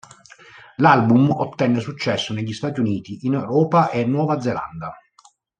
[0.77, 4.97] L'album ottenne successo negli Stati Uniti, in Europa e Nuova Zelanda.